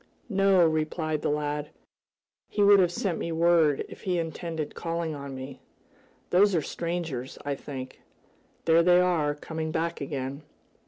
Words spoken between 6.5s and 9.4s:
are strangers, I think. There they are,